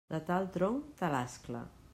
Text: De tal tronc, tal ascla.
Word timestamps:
De 0.13 0.19
tal 0.29 0.47
tronc, 0.55 0.89
tal 1.03 1.19
ascla. 1.21 1.63